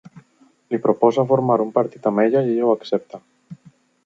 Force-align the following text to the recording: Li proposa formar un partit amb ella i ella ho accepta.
Li 0.75 0.79
proposa 0.85 1.25
formar 1.33 1.59
un 1.67 1.75
partit 1.77 2.09
amb 2.13 2.25
ella 2.27 2.45
i 2.49 2.53
ella 2.57 2.69
ho 2.71 2.75
accepta. 2.79 3.23